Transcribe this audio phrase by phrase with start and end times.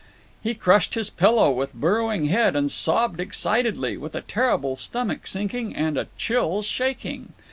[0.41, 5.75] He crushed his pillow with burrowing head and sobbed excitedly, with a terrible stomach sinking
[5.75, 7.33] and a chill shaking.